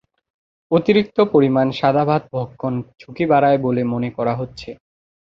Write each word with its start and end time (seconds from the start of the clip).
অতিরিক্ত 0.71 1.17
পরিমাণ 1.33 1.67
সাদা 1.71 2.03
ভাত 2.05 2.23
ভক্ষণ 2.33 2.73
ঝুঁকি 2.99 3.25
বাড়ায় 3.25 3.59
বলে 3.61 3.81
মনে 3.83 4.09
করা 4.17 4.33
হচ্ছে। 4.35 4.69